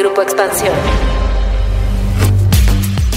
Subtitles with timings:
[0.00, 0.72] Grupo Expansión.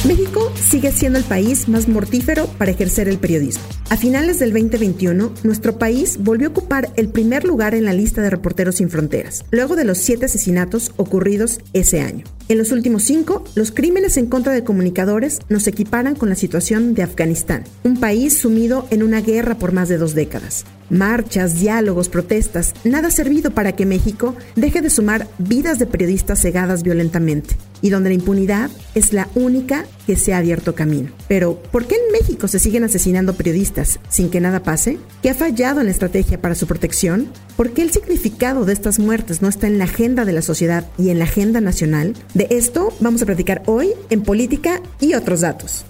[0.06, 3.64] México sigue siendo el país más mortífero para ejercer el periodismo.
[3.90, 8.22] A finales del 2021, nuestro país volvió a ocupar el primer lugar en la lista
[8.22, 12.26] de Reporteros Sin Fronteras, luego de los siete asesinatos ocurridos ese año.
[12.50, 16.94] En los últimos cinco, los crímenes en contra de comunicadores nos equiparan con la situación
[16.94, 20.66] de Afganistán, un país sumido en una guerra por más de dos décadas.
[20.90, 26.42] Marchas, diálogos, protestas, nada ha servido para que México deje de sumar vidas de periodistas
[26.42, 31.10] cegadas violentamente y donde la impunidad es la única que se ha abierto camino.
[31.28, 35.00] Pero, ¿por qué en México se siguen asesinando periodistas sin que nada pase?
[35.22, 37.28] ¿Qué ha fallado en la estrategia para su protección?
[37.56, 40.86] ¿Por qué el significado de estas muertes no está en la agenda de la sociedad
[40.98, 42.16] y en la agenda nacional?
[42.34, 45.86] De esto vamos a platicar hoy en Política y otros datos.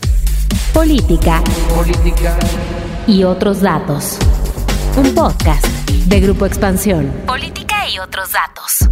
[0.73, 1.41] Política.
[1.73, 2.37] Política.
[3.07, 4.17] Y otros datos.
[4.97, 7.09] Un podcast de Grupo Expansión.
[7.25, 8.89] Política y otros datos.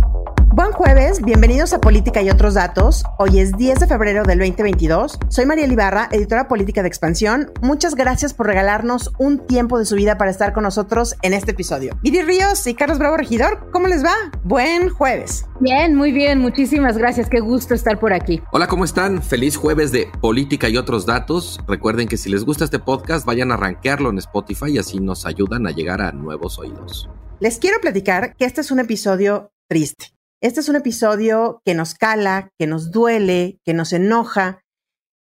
[0.53, 3.05] Buen jueves, bienvenidos a Política y otros datos.
[3.17, 5.17] Hoy es 10 de febrero del 2022.
[5.29, 7.53] Soy María Ibarra, editora política de Expansión.
[7.61, 11.51] Muchas gracias por regalarnos un tiempo de su vida para estar con nosotros en este
[11.51, 11.97] episodio.
[12.03, 14.13] Viri Ríos y Carlos Bravo Regidor, ¿cómo les va?
[14.43, 15.45] Buen jueves.
[15.61, 17.29] Bien, muy bien, muchísimas gracias.
[17.29, 18.41] Qué gusto estar por aquí.
[18.51, 19.23] Hola, ¿cómo están?
[19.23, 21.61] Feliz jueves de Política y otros datos.
[21.65, 25.25] Recuerden que si les gusta este podcast, vayan a rankearlo en Spotify y así nos
[25.25, 27.09] ayudan a llegar a nuevos oídos.
[27.39, 30.07] Les quiero platicar que este es un episodio triste.
[30.41, 34.63] Este es un episodio que nos cala, que nos duele, que nos enoja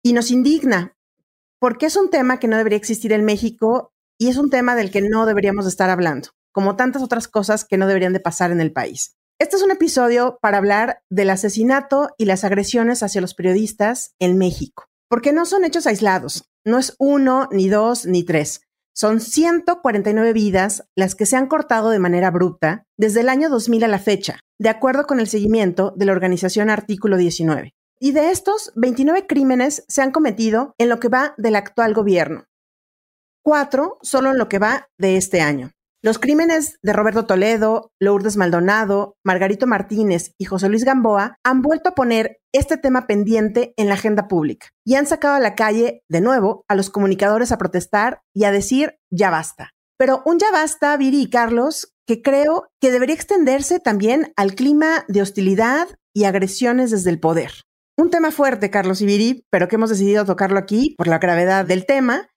[0.05, 0.95] y nos indigna,
[1.59, 4.91] porque es un tema que no debería existir en México y es un tema del
[4.91, 8.61] que no deberíamos estar hablando, como tantas otras cosas que no deberían de pasar en
[8.61, 9.17] el país.
[9.41, 14.37] Este es un episodio para hablar del asesinato y las agresiones hacia los periodistas en
[14.37, 18.61] México, porque no son hechos aislados, no es uno, ni dos, ni tres.
[18.95, 23.85] Son 149 vidas las que se han cortado de manera abrupta desde el año 2000
[23.85, 27.75] a la fecha, de acuerdo con el seguimiento de la organización Artículo 19.
[27.99, 32.45] Y de estos, 29 crímenes se han cometido en lo que va del actual gobierno.
[33.43, 35.71] Cuatro solo en lo que va de este año.
[36.03, 41.89] Los crímenes de Roberto Toledo, Lourdes Maldonado, Margarito Martínez y José Luis Gamboa han vuelto
[41.89, 46.05] a poner este tema pendiente en la agenda pública y han sacado a la calle
[46.09, 49.71] de nuevo a los comunicadores a protestar y a decir ya basta.
[49.99, 55.05] Pero un ya basta, Viri y Carlos, que creo que debería extenderse también al clima
[55.09, 57.53] de hostilidad y agresiones desde el poder.
[57.99, 61.65] Un tema fuerte, Carlos y Viri, pero que hemos decidido tocarlo aquí por la gravedad
[61.65, 62.29] del tema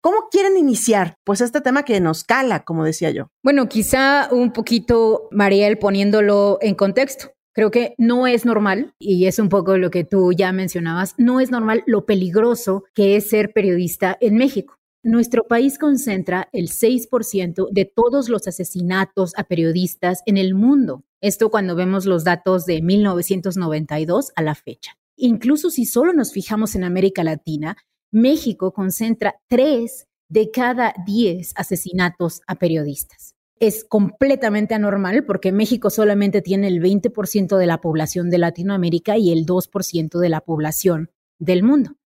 [0.00, 1.16] ¿Cómo quieren iniciar?
[1.24, 3.30] Pues este tema que nos cala, como decía yo.
[3.42, 7.32] Bueno, quizá un poquito, Mariel, poniéndolo en contexto.
[7.52, 11.40] Creo que no es normal, y es un poco lo que tú ya mencionabas, no
[11.40, 14.77] es normal lo peligroso que es ser periodista en México.
[15.04, 21.04] Nuestro país concentra el 6% de todos los asesinatos a periodistas en el mundo.
[21.20, 24.98] Esto cuando vemos los datos de 1992 a la fecha.
[25.16, 27.76] Incluso si solo nos fijamos en América Latina,
[28.10, 33.34] México concentra tres de cada diez asesinatos a periodistas.
[33.60, 39.32] Es completamente anormal porque México solamente tiene el 20% de la población de Latinoamérica y
[39.32, 41.97] el 2% de la población del mundo.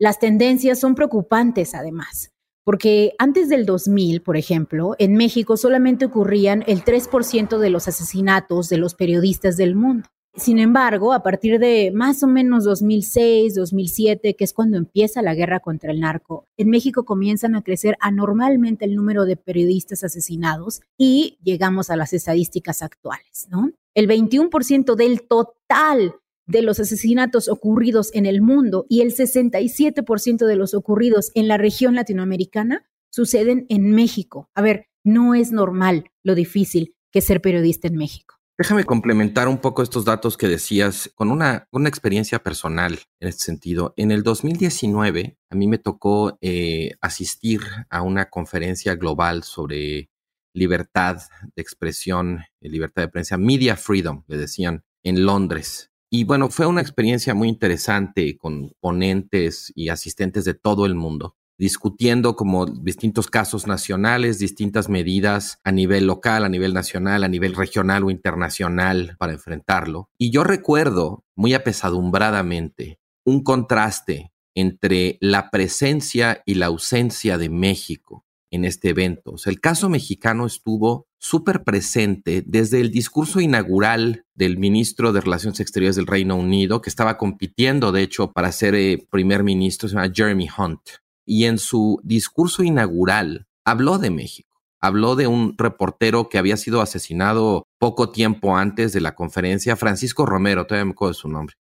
[0.00, 2.32] Las tendencias son preocupantes además,
[2.64, 8.70] porque antes del 2000, por ejemplo, en México solamente ocurrían el 3% de los asesinatos
[8.70, 10.08] de los periodistas del mundo.
[10.34, 15.34] Sin embargo, a partir de más o menos 2006, 2007, que es cuando empieza la
[15.34, 20.80] guerra contra el narco, en México comienzan a crecer anormalmente el número de periodistas asesinados
[20.96, 23.70] y llegamos a las estadísticas actuales, ¿no?
[23.94, 26.14] El 21% del total
[26.50, 31.56] de los asesinatos ocurridos en el mundo y el 67% de los ocurridos en la
[31.56, 34.50] región latinoamericana suceden en México.
[34.54, 38.36] A ver, no es normal lo difícil que ser periodista en México.
[38.58, 43.44] Déjame complementar un poco estos datos que decías con una, una experiencia personal en este
[43.44, 43.94] sentido.
[43.96, 50.10] En el 2019, a mí me tocó eh, asistir a una conferencia global sobre
[50.52, 51.22] libertad
[51.56, 55.89] de expresión, eh, libertad de prensa, media freedom, le decían, en Londres.
[56.10, 61.36] Y bueno, fue una experiencia muy interesante con ponentes y asistentes de todo el mundo
[61.60, 67.54] discutiendo como distintos casos nacionales, distintas medidas a nivel local, a nivel nacional, a nivel
[67.54, 70.08] regional o internacional para enfrentarlo.
[70.16, 78.24] Y yo recuerdo muy apesadumbradamente un contraste entre la presencia y la ausencia de México
[78.50, 79.32] en este evento.
[79.32, 85.20] O sea, el caso mexicano estuvo súper presente desde el discurso inaugural del ministro de
[85.20, 89.88] Relaciones Exteriores del Reino Unido, que estaba compitiendo, de hecho, para ser eh, primer ministro,
[89.88, 90.80] se llama Jeremy Hunt
[91.26, 94.48] y en su discurso inaugural habló de México.
[94.82, 100.24] habló de un reportero que había sido asesinado poco tiempo antes de la conferencia, Francisco
[100.24, 101.54] Romero, todavía me acuerdo de su nombre.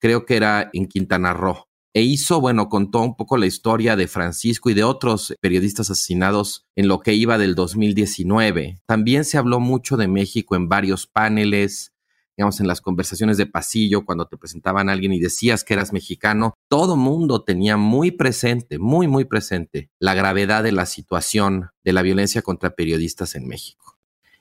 [0.00, 1.66] Creo que era en Quintana Roo.
[1.94, 6.64] E hizo, bueno, contó un poco la historia de Francisco y de otros periodistas asesinados
[6.74, 8.80] en lo que iba del 2019.
[8.86, 11.92] También se habló mucho de México en varios paneles,
[12.34, 15.92] digamos, en las conversaciones de pasillo, cuando te presentaban a alguien y decías que eras
[15.92, 21.92] mexicano, todo mundo tenía muy presente, muy, muy presente la gravedad de la situación de
[21.92, 23.98] la violencia contra periodistas en México.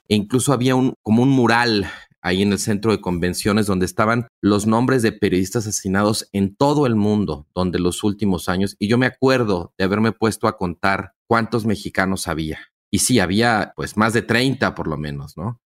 [0.08, 1.86] E incluso había un, como un mural
[2.22, 6.86] ahí en el centro de convenciones donde estaban los nombres de periodistas asesinados en todo
[6.86, 11.14] el mundo, donde los últimos años, y yo me acuerdo de haberme puesto a contar
[11.28, 12.60] cuántos mexicanos había.
[12.92, 15.62] Y sí, había pues más de 30 por lo menos, ¿no?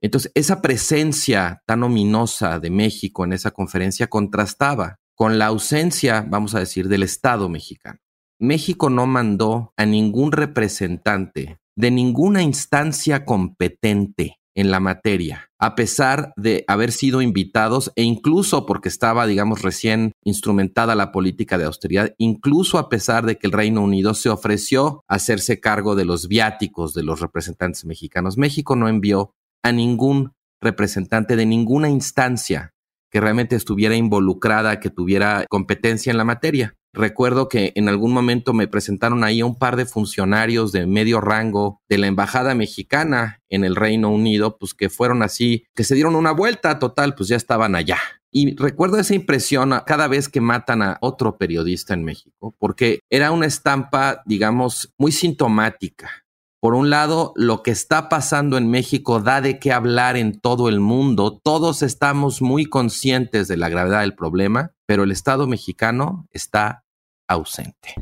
[0.00, 6.56] Entonces, esa presencia tan ominosa de México en esa conferencia contrastaba con la ausencia, vamos
[6.56, 8.00] a decir, del Estado mexicano.
[8.40, 16.32] México no mandó a ningún representante de ninguna instancia competente en la materia, a pesar
[16.36, 22.14] de haber sido invitados e incluso porque estaba, digamos, recién instrumentada la política de austeridad,
[22.18, 26.28] incluso a pesar de que el Reino Unido se ofreció a hacerse cargo de los
[26.28, 28.36] viáticos de los representantes mexicanos.
[28.36, 32.72] México no envió a ningún representante de ninguna instancia
[33.10, 36.74] que realmente estuviera involucrada, que tuviera competencia en la materia.
[36.92, 41.80] Recuerdo que en algún momento me presentaron ahí un par de funcionarios de medio rango
[41.88, 46.16] de la embajada mexicana en el Reino Unido, pues que fueron así, que se dieron
[46.16, 47.98] una vuelta total, pues ya estaban allá.
[48.30, 53.30] Y recuerdo esa impresión cada vez que matan a otro periodista en México, porque era
[53.30, 56.22] una estampa, digamos, muy sintomática
[56.62, 60.68] por un lado, lo que está pasando en México da de qué hablar en todo
[60.68, 61.40] el mundo.
[61.42, 66.84] Todos estamos muy conscientes de la gravedad del problema, pero el Estado mexicano está
[67.26, 67.96] ausente.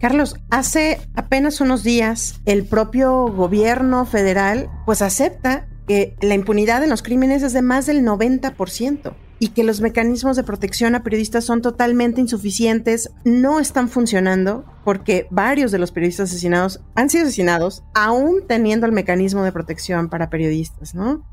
[0.00, 6.88] Carlos, hace apenas unos días el propio gobierno federal pues acepta que la impunidad en
[6.88, 11.44] los crímenes es de más del 90% y que los mecanismos de protección a periodistas
[11.44, 17.82] son totalmente insuficientes, no están funcionando porque varios de los periodistas asesinados han sido asesinados
[17.94, 21.24] aún teniendo el mecanismo de protección para periodistas, ¿no?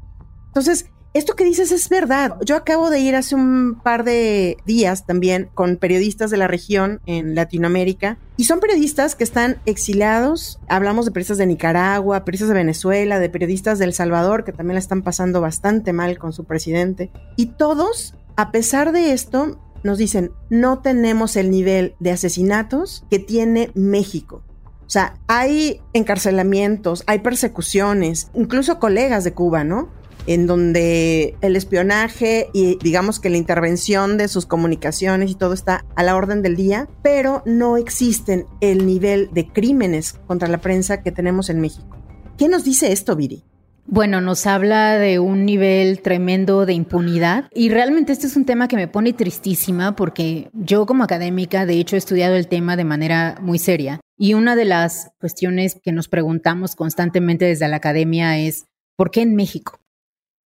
[0.47, 2.37] Entonces, esto que dices es verdad.
[2.45, 7.01] Yo acabo de ir hace un par de días también con periodistas de la región
[7.05, 10.59] en Latinoamérica y son periodistas que están exiliados.
[10.67, 14.75] Hablamos de periodistas de Nicaragua, periodistas de Venezuela, de periodistas de El Salvador que también
[14.75, 17.11] la están pasando bastante mal con su presidente.
[17.35, 23.19] Y todos, a pesar de esto, nos dicen, no tenemos el nivel de asesinatos que
[23.19, 24.43] tiene México.
[24.85, 29.89] O sea, hay encarcelamientos, hay persecuciones, incluso colegas de Cuba, ¿no?
[30.27, 35.85] En donde el espionaje y digamos que la intervención de sus comunicaciones y todo está
[35.95, 41.01] a la orden del día, pero no existen el nivel de crímenes contra la prensa
[41.01, 41.97] que tenemos en México.
[42.37, 43.43] ¿Qué nos dice esto, Viri?
[43.89, 48.67] Bueno, nos habla de un nivel tremendo de impunidad y realmente este es un tema
[48.67, 52.83] que me pone tristísima porque yo como académica de hecho he estudiado el tema de
[52.83, 58.37] manera muy seria y una de las cuestiones que nos preguntamos constantemente desde la academia
[58.37, 58.65] es
[58.97, 59.79] ¿por qué en México?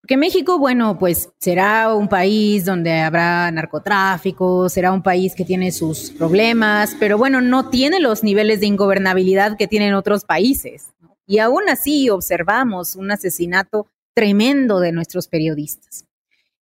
[0.07, 5.71] Que México, bueno, pues será un país donde habrá narcotráfico, será un país que tiene
[5.73, 10.95] sus problemas, pero bueno, no tiene los niveles de ingobernabilidad que tienen otros países.
[11.27, 16.07] Y aún así observamos un asesinato tremendo de nuestros periodistas.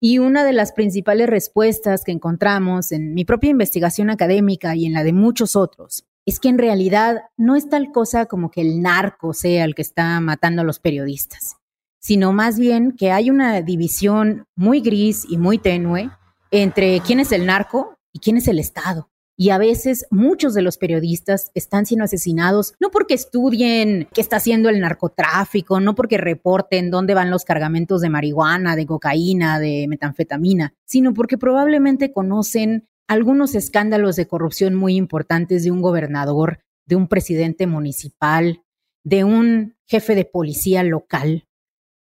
[0.01, 4.93] Y una de las principales respuestas que encontramos en mi propia investigación académica y en
[4.93, 8.83] la de muchos otros es que en realidad no es tal cosa como que el
[8.83, 11.58] narco sea el que está matando a los periodistas
[12.01, 16.11] sino más bien que hay una división muy gris y muy tenue
[16.51, 19.11] entre quién es el narco y quién es el Estado.
[19.41, 24.37] Y a veces muchos de los periodistas están siendo asesinados no porque estudien qué está
[24.37, 29.87] haciendo el narcotráfico, no porque reporten dónde van los cargamentos de marihuana, de cocaína, de
[29.89, 36.97] metanfetamina, sino porque probablemente conocen algunos escándalos de corrupción muy importantes de un gobernador, de
[36.97, 38.63] un presidente municipal,
[39.05, 41.48] de un jefe de policía local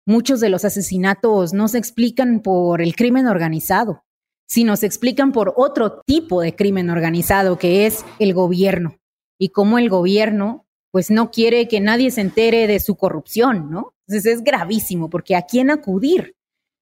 [0.05, 4.03] Muchos de los asesinatos no se explican por el crimen organizado,
[4.47, 8.99] sino se explican por otro tipo de crimen organizado que es el gobierno
[9.39, 13.95] y cómo el gobierno pues no quiere que nadie se entere de su corrupción, ¿no?
[14.07, 16.35] Entonces es gravísimo porque a quién acudir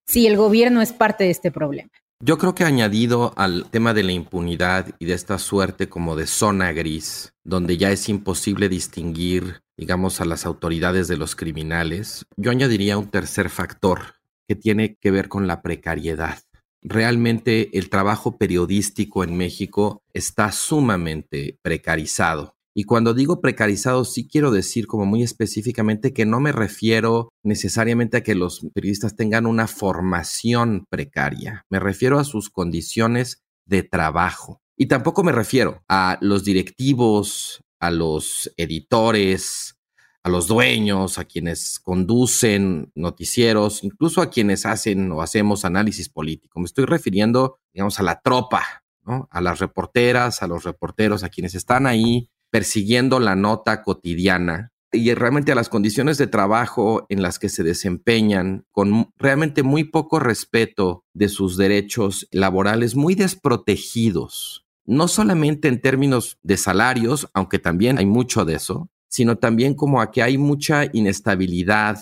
[0.06, 1.90] si el gobierno es parte de este problema.
[2.26, 6.26] Yo creo que añadido al tema de la impunidad y de esta suerte como de
[6.26, 12.52] zona gris, donde ya es imposible distinguir digamos, a las autoridades de los criminales, yo
[12.52, 14.16] añadiría un tercer factor
[14.48, 16.40] que tiene que ver con la precariedad.
[16.82, 22.56] Realmente el trabajo periodístico en México está sumamente precarizado.
[22.76, 28.18] Y cuando digo precarizado, sí quiero decir como muy específicamente que no me refiero necesariamente
[28.18, 34.60] a que los periodistas tengan una formación precaria, me refiero a sus condiciones de trabajo.
[34.76, 39.76] Y tampoco me refiero a los directivos, a los editores,
[40.24, 46.60] a los dueños, a quienes conducen noticieros, incluso a quienes hacen o hacemos análisis político.
[46.60, 48.84] Me estoy refiriendo, digamos, a la tropa.
[49.32, 55.12] A las reporteras, a los reporteros, a quienes están ahí persiguiendo la nota cotidiana y
[55.16, 60.20] realmente a las condiciones de trabajo en las que se desempeñan con realmente muy poco
[60.20, 67.98] respeto de sus derechos laborales, muy desprotegidos, no solamente en términos de salarios, aunque también
[67.98, 71.98] hay mucho de eso, sino también como a que hay mucha inestabilidad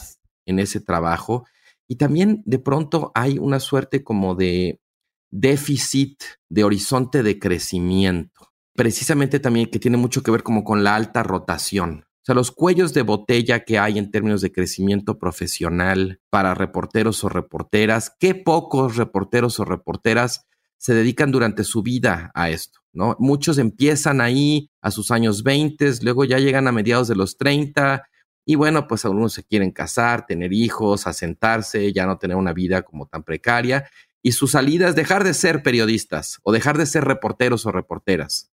[0.46, 1.46] en ese trabajo
[1.88, 4.82] y también de pronto hay una suerte como de
[5.30, 10.96] déficit de horizonte de crecimiento precisamente también que tiene mucho que ver como con la
[10.96, 12.06] alta rotación.
[12.22, 17.24] O sea, los cuellos de botella que hay en términos de crecimiento profesional para reporteros
[17.24, 20.46] o reporteras, qué pocos reporteros o reporteras
[20.78, 23.16] se dedican durante su vida a esto, ¿no?
[23.20, 28.04] Muchos empiezan ahí a sus años 20, luego ya llegan a mediados de los 30
[28.46, 32.84] y bueno, pues algunos se quieren casar, tener hijos, asentarse, ya no tener una vida
[32.84, 33.90] como tan precaria
[34.22, 38.52] y su salida es dejar de ser periodistas o dejar de ser reporteros o reporteras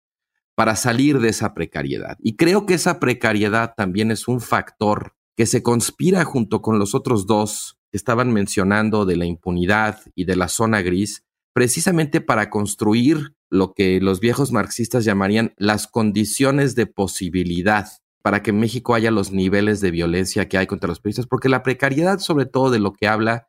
[0.58, 2.18] para salir de esa precariedad.
[2.20, 6.96] Y creo que esa precariedad también es un factor que se conspira junto con los
[6.96, 11.24] otros dos que estaban mencionando de la impunidad y de la zona gris,
[11.54, 17.88] precisamente para construir lo que los viejos marxistas llamarían las condiciones de posibilidad
[18.24, 21.50] para que en México haya los niveles de violencia que hay contra los periodistas, porque
[21.50, 23.48] la precariedad sobre todo de lo que habla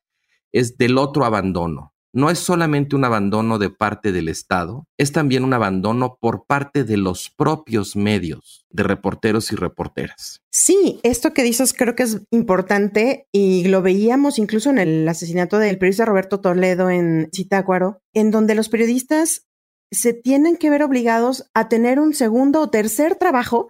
[0.52, 5.44] es del otro abandono, no es solamente un abandono de parte del Estado, es también
[5.44, 10.42] un abandono por parte de los propios medios de reporteros y reporteras.
[10.50, 15.60] Sí, esto que dices creo que es importante y lo veíamos incluso en el asesinato
[15.60, 19.46] del periodista Roberto Toledo en Zitácuaro, en donde los periodistas
[19.92, 23.68] se tienen que ver obligados a tener un segundo o tercer trabajo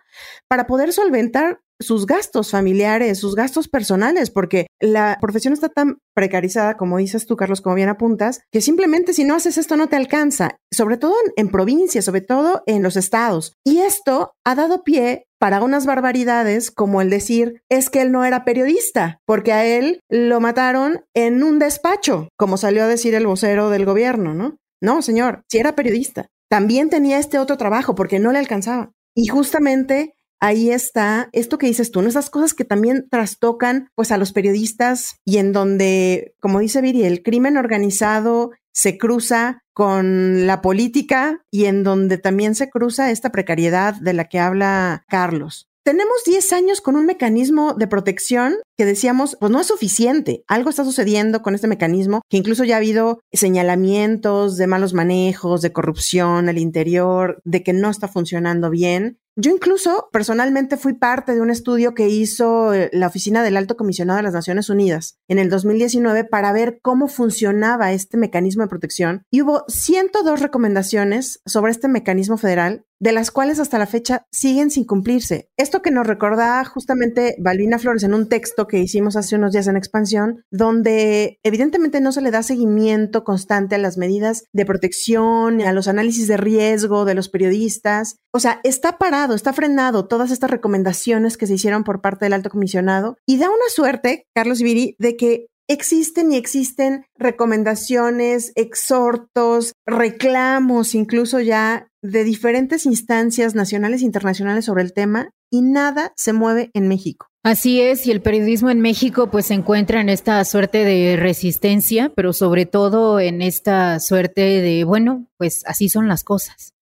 [0.49, 6.77] para poder solventar sus gastos familiares, sus gastos personales, porque la profesión está tan precarizada,
[6.77, 9.97] como dices tú, Carlos, como bien apuntas, que simplemente si no haces esto no te
[9.97, 13.53] alcanza, sobre todo en, provincias, sobre todo en los estados.
[13.65, 18.25] Y esto ha dado pie para unas barbaridades como el decir es que él no
[18.25, 23.27] era periodista, porque a él lo mataron en un despacho, como salió a decir el
[23.27, 24.57] vocero del gobierno, ¿no?
[24.81, 26.27] No, señor, si era periodista.
[26.51, 28.93] También tenía este otro trabajo porque no le alcanzaba.
[29.15, 32.09] Y justamente ahí está esto que dices tú, ¿no?
[32.09, 37.05] esas cosas que también trastocan pues a los periodistas y en donde, como dice Viri,
[37.05, 43.31] el crimen organizado se cruza con la política y en donde también se cruza esta
[43.31, 45.69] precariedad de la que habla Carlos.
[45.85, 50.45] Tenemos 10 años con un mecanismo de protección que decíamos, pues no es suficiente.
[50.47, 55.63] Algo está sucediendo con este mecanismo, que incluso ya ha habido señalamientos de malos manejos,
[55.63, 59.19] de corrupción al interior, de que no está funcionando bien.
[59.41, 63.77] Yo incluso personalmente fui parte de un estudio que hizo eh, la Oficina del Alto
[63.77, 68.69] Comisionado de las Naciones Unidas en el 2019 para ver cómo funcionaba este mecanismo de
[68.69, 74.27] protección y hubo 102 recomendaciones sobre este mecanismo federal de las cuales hasta la fecha
[74.33, 75.51] siguen sin cumplirse.
[75.57, 79.67] Esto que nos recordaba justamente Balbina Flores en un texto que hicimos hace unos días
[79.67, 85.61] en expansión, donde evidentemente no se le da seguimiento constante a las medidas de protección,
[85.63, 88.17] a los análisis de riesgo de los periodistas.
[88.33, 92.35] O sea, está parado, está frenado todas estas recomendaciones que se hicieron por parte del
[92.35, 99.73] alto comisionado y da una suerte, Carlos Viri, de que existen y existen recomendaciones, exhortos,
[99.87, 106.33] reclamos, incluso ya de diferentes instancias nacionales e internacionales sobre el tema y nada se
[106.33, 107.27] mueve en México.
[107.45, 112.13] Así es, y el periodismo en México pues se encuentra en esta suerte de resistencia,
[112.15, 116.75] pero sobre todo en esta suerte de, bueno, pues así son las cosas.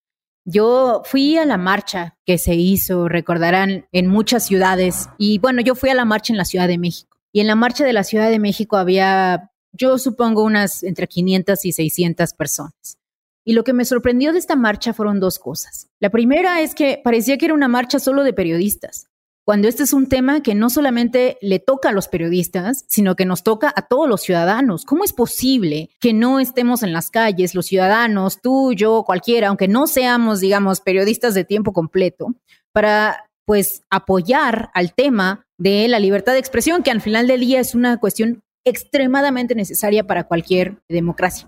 [0.45, 5.75] Yo fui a la marcha que se hizo, recordarán, en muchas ciudades, y bueno, yo
[5.75, 7.17] fui a la marcha en la Ciudad de México.
[7.31, 11.65] Y en la marcha de la Ciudad de México había, yo supongo, unas entre 500
[11.65, 12.97] y 600 personas.
[13.43, 15.89] Y lo que me sorprendió de esta marcha fueron dos cosas.
[15.99, 19.09] La primera es que parecía que era una marcha solo de periodistas,
[19.47, 23.23] cuando este es un tema que no solamente le toca a los periodistas, sino que
[23.23, 24.83] nos toca a todos los ciudadanos.
[24.83, 29.69] ¿Cómo es posible que no estemos en las calles, los ciudadanos, tú, yo, cualquiera, aunque
[29.69, 32.35] no seamos, digamos, periodistas de tiempo completo,
[32.73, 37.61] para pues apoyar al tema de la libertad de expresión, que al final del día
[37.61, 41.47] es una cuestión extremadamente necesaria para cualquier democracia.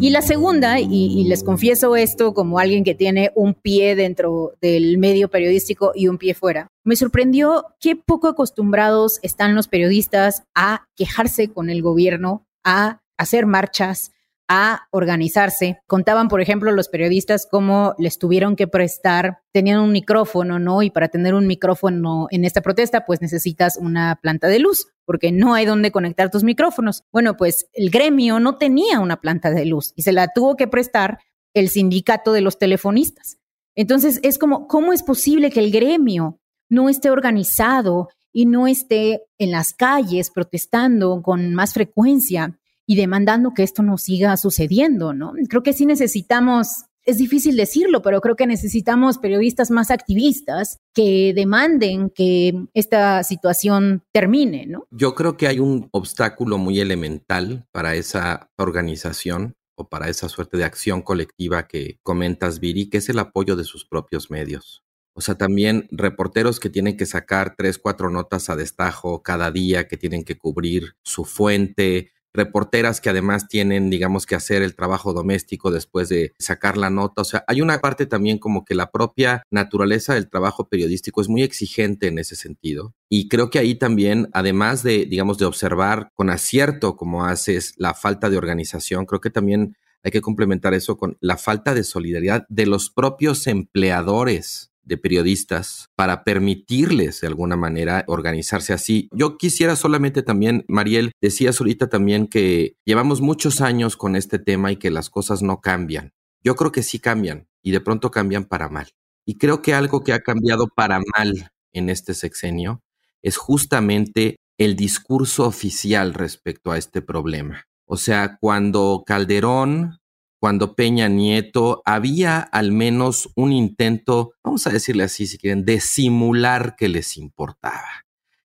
[0.00, 4.98] Y la segunda, y, les confieso esto como alguien que tiene un pie dentro del
[4.98, 10.86] medio periodístico y un pie fuera, me sorprendió qué poco acostumbrados están los periodistas a
[10.96, 14.12] quejarse con el gobierno, a hacer marchas,
[14.48, 15.80] a organizarse.
[15.86, 20.82] Contaban, por ejemplo, los periodistas cómo les tuvieron que prestar, tenían un micrófono, ¿no?
[20.82, 25.32] Y para tener un micrófono en esta protesta, pues necesitas una planta de luz, porque
[25.32, 27.04] no hay donde conectar tus micrófonos.
[27.12, 30.68] Bueno, pues el gremio no tenía una planta de luz y se la tuvo que
[30.68, 31.18] prestar
[31.52, 33.38] el sindicato de los telefonistas.
[33.74, 39.22] Entonces, es como, ¿cómo es posible que el gremio no esté organizado y no esté
[39.38, 42.58] en las calles protestando con más frecuencia?
[42.86, 45.32] y demandando que esto no siga sucediendo, ¿no?
[45.48, 51.32] Creo que sí necesitamos es difícil decirlo, pero creo que necesitamos periodistas más activistas que
[51.34, 54.86] demanden que esta situación termine, ¿no?
[54.90, 60.56] Yo creo que hay un obstáculo muy elemental para esa organización o para esa suerte
[60.56, 64.82] de acción colectiva que comentas, Viri, que es el apoyo de sus propios medios.
[65.16, 69.86] O sea, también reporteros que tienen que sacar tres, cuatro notas a destajo cada día,
[69.86, 75.12] que tienen que cubrir su fuente, reporteras que además tienen, digamos, que hacer el trabajo
[75.12, 77.22] doméstico después de sacar la nota.
[77.22, 81.28] O sea, hay una parte también como que la propia naturaleza del trabajo periodístico es
[81.28, 82.94] muy exigente en ese sentido.
[83.08, 87.94] Y creo que ahí también, además de, digamos, de observar con acierto como haces la
[87.94, 92.44] falta de organización, creo que también hay que complementar eso con la falta de solidaridad
[92.48, 99.08] de los propios empleadores de periodistas para permitirles de alguna manera organizarse así.
[99.12, 104.72] Yo quisiera solamente también, Mariel, decías ahorita también que llevamos muchos años con este tema
[104.72, 106.12] y que las cosas no cambian.
[106.42, 108.88] Yo creo que sí cambian y de pronto cambian para mal.
[109.24, 112.82] Y creo que algo que ha cambiado para mal en este sexenio
[113.22, 117.64] es justamente el discurso oficial respecto a este problema.
[117.86, 119.98] O sea, cuando Calderón
[120.44, 125.80] cuando Peña Nieto había al menos un intento, vamos a decirle así si quieren, de
[125.80, 128.04] simular que les importaba.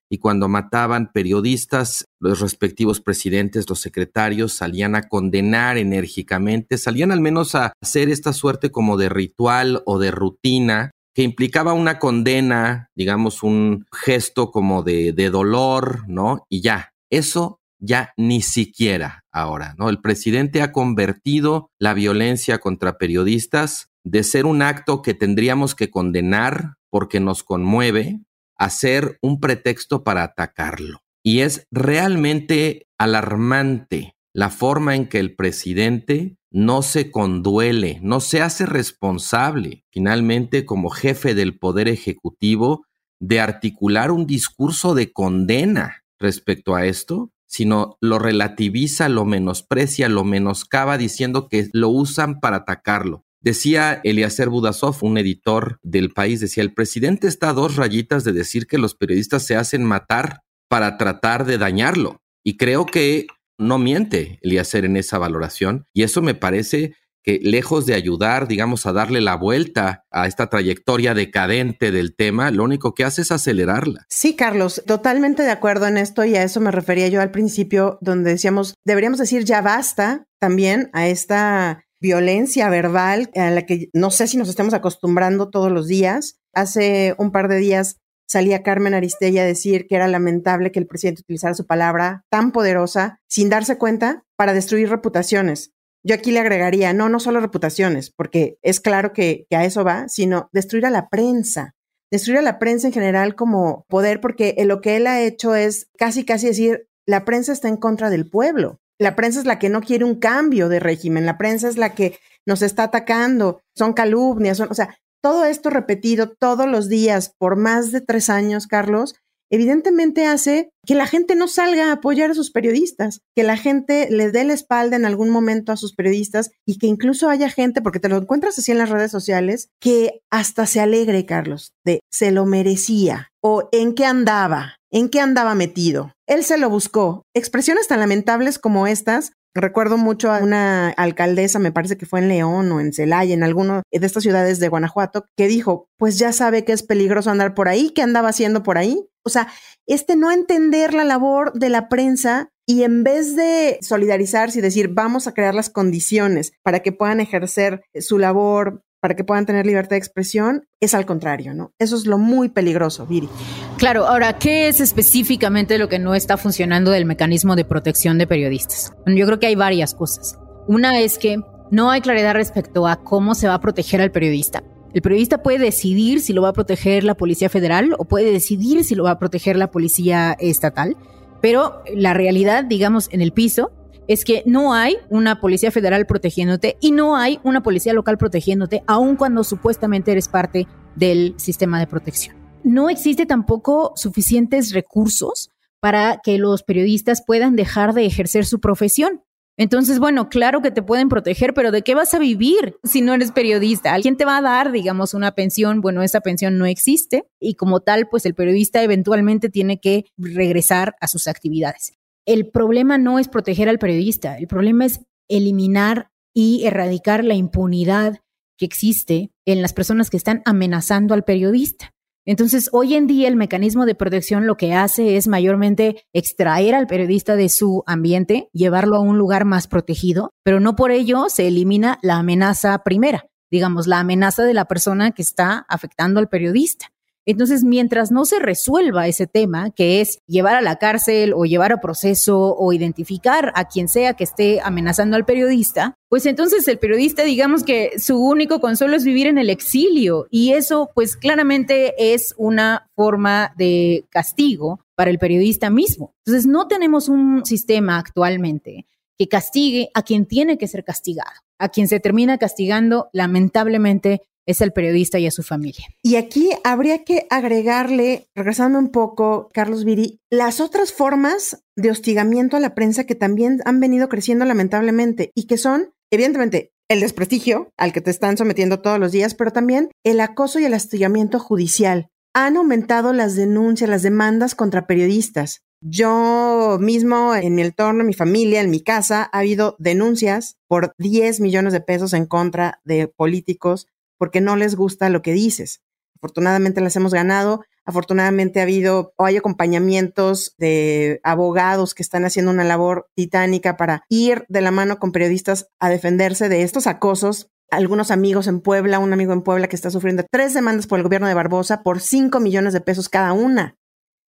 [0.09, 7.19] Y cuando mataban periodistas, los respectivos presidentes, los secretarios, salían a condenar enérgicamente, salían al
[7.19, 12.87] menos a hacer esta suerte como de ritual o de rutina que implicaba una condena,
[12.95, 16.45] digamos, un gesto como de, de dolor, ¿no?
[16.47, 19.89] Y ya, eso ya ni siquiera ahora, ¿no?
[19.89, 25.89] El presidente ha convertido la violencia contra periodistas de ser un acto que tendríamos que
[25.89, 28.19] condenar porque nos conmueve
[28.57, 30.99] a ser un pretexto para atacarlo.
[31.23, 38.41] Y es realmente alarmante la forma en que el presidente no se conduele, no se
[38.41, 42.85] hace responsable, finalmente como jefe del Poder Ejecutivo,
[43.19, 50.23] de articular un discurso de condena respecto a esto sino lo relativiza, lo menosprecia, lo
[50.23, 53.25] menoscaba diciendo que lo usan para atacarlo.
[53.41, 58.33] Decía Eliezer Budasov, un editor del país, decía, el presidente está a dos rayitas de
[58.33, 62.21] decir que los periodistas se hacen matar para tratar de dañarlo.
[62.43, 65.87] Y creo que no miente Eliezer en esa valoración.
[65.93, 66.95] Y eso me parece
[67.37, 72.63] lejos de ayudar, digamos, a darle la vuelta a esta trayectoria decadente del tema, lo
[72.63, 74.05] único que hace es acelerarla.
[74.09, 77.99] Sí, Carlos, totalmente de acuerdo en esto y a eso me refería yo al principio,
[78.01, 84.09] donde decíamos, deberíamos decir ya basta también a esta violencia verbal a la que no
[84.09, 86.39] sé si nos estamos acostumbrando todos los días.
[86.53, 90.87] Hace un par de días salía Carmen Aristella a decir que era lamentable que el
[90.87, 95.71] presidente utilizara su palabra tan poderosa sin darse cuenta para destruir reputaciones.
[96.03, 100.07] Yo aquí le agregaría, no, no solo reputaciones, porque es claro que, a eso va,
[100.07, 101.75] sino destruir a la prensa,
[102.11, 105.89] destruir a la prensa en general como poder, porque lo que él ha hecho es
[105.97, 108.79] casi, casi decir, la prensa está en contra del pueblo.
[108.99, 111.95] La prensa es la que no quiere un cambio de régimen, la prensa es la
[111.95, 117.33] que nos está atacando, son calumnias, son, o sea, todo esto repetido todos los días
[117.37, 119.15] por más de tres años, Carlos,
[119.49, 124.07] evidentemente hace que la gente no salga a apoyar a sus periodistas, que la gente
[124.09, 127.81] les dé la espalda en algún momento a sus periodistas y que incluso haya gente,
[127.81, 131.99] porque te lo encuentras así en las redes sociales, que hasta se alegre, Carlos, de
[132.11, 136.13] se lo merecía o en qué andaba, en qué andaba metido.
[136.27, 137.23] Él se lo buscó.
[137.33, 142.27] Expresiones tan lamentables como estas Recuerdo mucho a una alcaldesa, me parece que fue en
[142.27, 146.33] León o en Celaya, en alguna de estas ciudades de Guanajuato, que dijo, pues ya
[146.33, 149.08] sabe que es peligroso andar por ahí, ¿qué andaba haciendo por ahí?
[149.23, 149.47] O sea,
[149.87, 154.89] este no entender la labor de la prensa y en vez de solidarizarse y decir,
[154.89, 159.65] vamos a crear las condiciones para que puedan ejercer su labor, para que puedan tener
[159.65, 161.73] libertad de expresión, es al contrario, ¿no?
[161.79, 163.29] Eso es lo muy peligroso, Viri.
[163.77, 168.27] Claro, ahora, ¿qué es específicamente lo que no está funcionando del mecanismo de protección de
[168.27, 168.93] periodistas?
[169.05, 170.37] yo creo que hay varias cosas.
[170.67, 171.37] Una es que
[171.71, 174.63] no hay claridad respecto a cómo se va a proteger al periodista.
[174.93, 178.83] El periodista puede decidir si lo va a proteger la Policía Federal o puede decidir
[178.83, 180.97] si lo va a proteger la Policía Estatal,
[181.41, 183.71] pero la realidad, digamos, en el piso
[184.07, 188.81] es que no hay una policía federal protegiéndote y no hay una policía local protegiéndote,
[188.87, 192.35] aun cuando supuestamente eres parte del sistema de protección.
[192.63, 199.21] No existe tampoco suficientes recursos para que los periodistas puedan dejar de ejercer su profesión.
[199.59, 203.13] Entonces, bueno, claro que te pueden proteger, pero ¿de qué vas a vivir si no
[203.13, 203.93] eres periodista?
[203.93, 205.81] ¿Alguien te va a dar, digamos, una pensión?
[205.81, 210.95] Bueno, esa pensión no existe y como tal, pues el periodista eventualmente tiene que regresar
[211.01, 211.91] a sus actividades.
[212.25, 218.19] El problema no es proteger al periodista, el problema es eliminar y erradicar la impunidad
[218.57, 221.93] que existe en las personas que están amenazando al periodista.
[222.29, 226.85] Entonces, hoy en día el mecanismo de protección lo que hace es mayormente extraer al
[226.85, 231.47] periodista de su ambiente, llevarlo a un lugar más protegido, pero no por ello se
[231.47, 236.91] elimina la amenaza primera, digamos, la amenaza de la persona que está afectando al periodista.
[237.31, 241.71] Entonces, mientras no se resuelva ese tema, que es llevar a la cárcel o llevar
[241.71, 246.79] a proceso o identificar a quien sea que esté amenazando al periodista, pues entonces el
[246.79, 251.93] periodista, digamos que su único consuelo es vivir en el exilio y eso pues claramente
[252.15, 256.15] es una forma de castigo para el periodista mismo.
[256.25, 258.87] Entonces, no tenemos un sistema actualmente
[259.19, 261.29] que castigue a quien tiene que ser castigado.
[261.59, 265.85] A quien se termina castigando, lamentablemente, es el periodista y a su familia.
[266.01, 272.57] Y aquí habría que agregarle, regresando un poco, Carlos Viri, las otras formas de hostigamiento
[272.57, 277.71] a la prensa que también han venido creciendo lamentablemente y que son, evidentemente, el desprestigio
[277.77, 281.39] al que te están sometiendo todos los días, pero también el acoso y el hostigamiento
[281.39, 282.09] judicial.
[282.33, 285.61] Han aumentado las denuncias, las demandas contra periodistas.
[285.81, 290.93] Yo mismo, en mi entorno, en mi familia, en mi casa, ha habido denuncias por
[290.97, 293.85] 10 millones de pesos en contra de políticos
[294.19, 295.81] porque no les gusta lo que dices.
[296.21, 297.63] Afortunadamente las hemos ganado.
[297.85, 304.03] Afortunadamente ha habido o hay acompañamientos de abogados que están haciendo una labor titánica para
[304.09, 307.49] ir de la mano con periodistas a defenderse de estos acosos.
[307.71, 311.03] Algunos amigos en Puebla, un amigo en Puebla que está sufriendo tres demandas por el
[311.03, 313.77] gobierno de Barbosa por cinco millones de pesos cada una,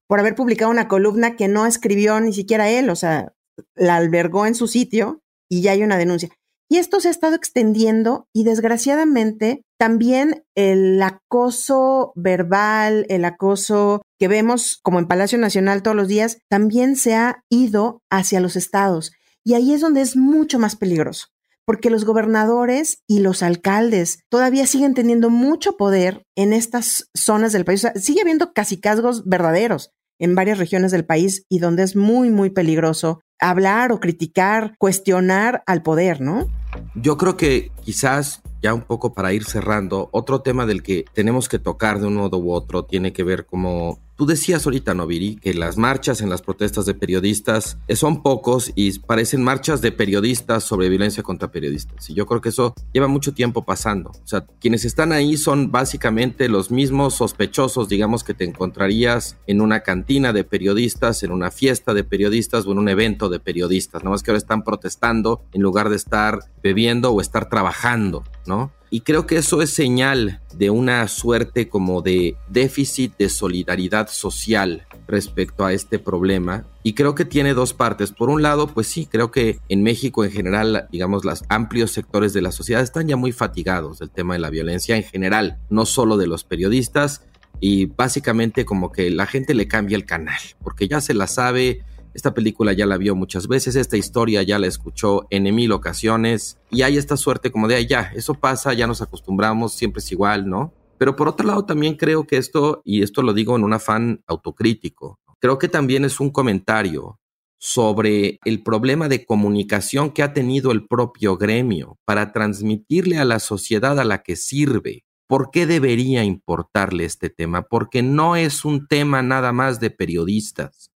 [0.08, 3.34] por haber publicado una columna que no escribió ni siquiera él, o sea,
[3.76, 6.30] la albergó en su sitio y ya hay una denuncia.
[6.72, 14.28] Y esto se ha estado extendiendo y desgraciadamente también el acoso verbal, el acoso que
[14.28, 19.14] vemos como en Palacio Nacional todos los días, también se ha ido hacia los estados.
[19.44, 21.28] Y ahí es donde es mucho más peligroso,
[21.66, 27.66] porque los gobernadores y los alcaldes todavía siguen teniendo mucho poder en estas zonas del
[27.66, 27.88] país.
[27.96, 33.22] sigue habiendo casicazgos verdaderos en varias regiones del país y donde es muy, muy peligroso
[33.40, 36.48] hablar o criticar, cuestionar al poder, ¿no?
[36.96, 41.48] Yo creo que quizás ya un poco para ir cerrando, otro tema del que tenemos
[41.48, 45.38] que tocar de un modo u otro tiene que ver como Tú decías ahorita, Noviri,
[45.38, 50.66] que las marchas en las protestas de periodistas son pocos y parecen marchas de periodistas
[50.66, 52.10] sobre violencia contra periodistas.
[52.10, 54.10] Y yo creo que eso lleva mucho tiempo pasando.
[54.10, 59.62] O sea, quienes están ahí son básicamente los mismos sospechosos, digamos, que te encontrarías en
[59.62, 64.04] una cantina de periodistas, en una fiesta de periodistas o en un evento de periodistas.
[64.04, 68.74] Nada más que ahora están protestando en lugar de estar bebiendo o estar trabajando, ¿no?
[68.92, 74.88] Y creo que eso es señal de una suerte como de déficit de solidaridad social
[75.08, 76.66] respecto a este problema.
[76.82, 78.12] Y creo que tiene dos partes.
[78.12, 82.34] Por un lado, pues sí, creo que en México en general, digamos, los amplios sectores
[82.34, 85.86] de la sociedad están ya muy fatigados del tema de la violencia en general, no
[85.86, 87.24] solo de los periodistas.
[87.60, 91.84] Y básicamente como que la gente le cambia el canal, porque ya se la sabe,
[92.20, 96.60] esta película ya la vio muchas veces, esta historia ya la escuchó en mil ocasiones
[96.70, 100.50] y hay esta suerte como de, ya, eso pasa, ya nos acostumbramos, siempre es igual,
[100.50, 100.74] ¿no?
[100.98, 104.22] Pero por otro lado también creo que esto, y esto lo digo en un afán
[104.28, 107.20] autocrítico, creo que también es un comentario
[107.58, 113.40] sobre el problema de comunicación que ha tenido el propio gremio para transmitirle a la
[113.40, 115.06] sociedad a la que sirve.
[115.26, 117.62] ¿Por qué debería importarle este tema?
[117.62, 120.92] Porque no es un tema nada más de periodistas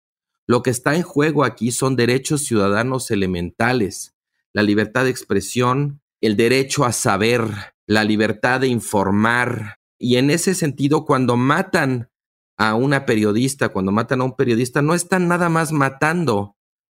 [0.50, 4.16] lo que está en juego aquí son derechos ciudadanos elementales,
[4.52, 7.44] la libertad de expresión, el derecho a saber,
[7.86, 9.76] la libertad de informar.
[10.00, 12.10] Y en ese sentido, cuando matan
[12.58, 16.56] a una periodista, cuando matan a un periodista, no están nada más matando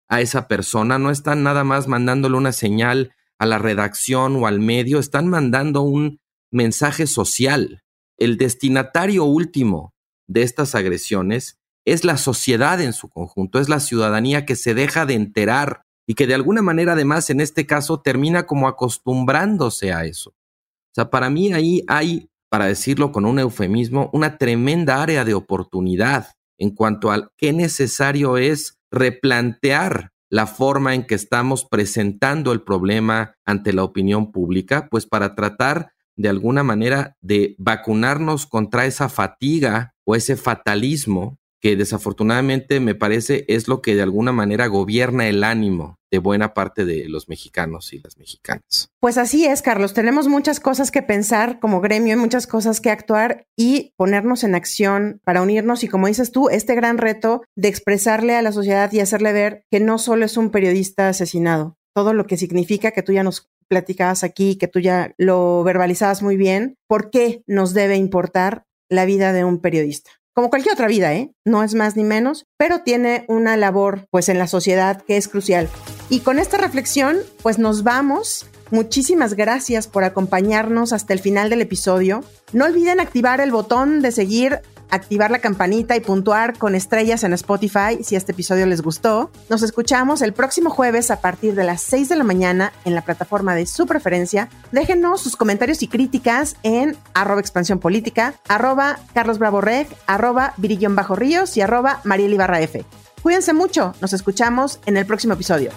[0.10, 4.62] a esa persona, no están nada más mandándole una señal a la redacción o al
[4.62, 7.84] medio, están mandando un mensaje social.
[8.18, 9.94] El destinatario último
[10.26, 15.06] de estas agresiones es la sociedad en su conjunto, es la ciudadanía que se deja
[15.06, 20.06] de enterar y que de alguna manera además en este caso termina como acostumbrándose a
[20.06, 20.32] eso.
[20.32, 25.34] O sea, para mí ahí hay, para decirlo con un eufemismo, una tremenda área de
[25.34, 32.62] oportunidad en cuanto a qué necesario es replantear la forma en que estamos presentando el
[32.62, 39.10] problema ante la opinión pública, pues para tratar de alguna manera de vacunarnos contra esa
[39.10, 45.30] fatiga o ese fatalismo que desafortunadamente me parece es lo que de alguna manera gobierna
[45.30, 48.89] el ánimo de buena parte de los mexicanos y las mexicanas.
[48.99, 49.93] Pues así es, Carlos.
[49.93, 55.21] Tenemos muchas cosas que pensar como gremio, muchas cosas que actuar y ponernos en acción
[55.23, 58.99] para unirnos y, como dices tú, este gran reto de expresarle a la sociedad y
[58.99, 63.13] hacerle ver que no solo es un periodista asesinado, todo lo que significa que tú
[63.13, 67.95] ya nos platicabas aquí, que tú ya lo verbalizabas muy bien, ¿por qué nos debe
[67.95, 70.12] importar la vida de un periodista?
[70.34, 71.32] Como cualquier otra vida, ¿eh?
[71.46, 75.28] No es más ni menos, pero tiene una labor pues en la sociedad que es
[75.28, 75.69] crucial.
[76.10, 78.48] Y con esta reflexión pues nos vamos.
[78.72, 82.24] Muchísimas gracias por acompañarnos hasta el final del episodio.
[82.54, 87.34] No olviden activar el botón de seguir activar la campanita y puntuar con estrellas en
[87.34, 89.32] Spotify si este episodio les gustó.
[89.50, 93.02] Nos escuchamos el próximo jueves a partir de las 6 de la mañana en la
[93.02, 94.50] plataforma de su preferencia.
[94.72, 100.96] Déjenos sus comentarios y críticas en arroba expansión política, arroba Carlos Bravo Rec, arroba Virillón
[100.96, 102.86] Bajo Ríos y arroba Mariel Ibarra F.
[103.22, 105.72] Cuídense mucho, nos escuchamos en el próximo episodio.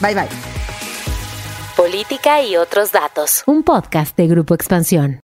[0.00, 0.28] Bye bye.
[1.76, 3.42] Política y otros datos.
[3.46, 5.23] Un podcast de Grupo Expansión.